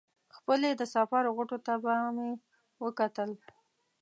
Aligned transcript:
خپلې 0.37 0.69
د 0.79 0.81
سفر 0.95 1.23
غوټو 1.35 1.57
ته 1.65 1.73
به 1.83 1.95
مې 2.15 2.29
وکتل. 2.83 3.29